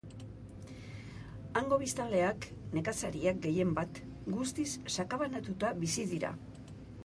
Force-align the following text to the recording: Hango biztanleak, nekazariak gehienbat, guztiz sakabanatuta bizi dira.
Hango 1.59 1.77
biztanleak, 1.83 2.47
nekazariak 2.79 3.43
gehienbat, 3.45 4.03
guztiz 4.39 4.69
sakabanatuta 4.97 5.75
bizi 5.85 6.11
dira. 6.17 6.37